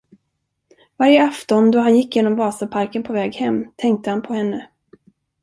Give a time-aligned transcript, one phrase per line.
[0.97, 4.69] Varje afton, då han gick genom Vasaparken på väg hem, tänkte han på henne.